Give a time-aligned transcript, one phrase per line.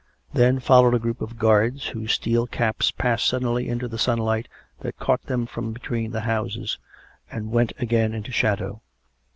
[0.33, 4.47] Then followed a group of guards, whose steel caps passed suddenly into the sunlight
[4.79, 6.79] that caught them from between the houses,
[7.31, 8.81] and went again into shadow.